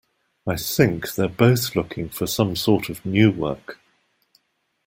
[0.47, 3.77] I think they're both looking for some sort of new work.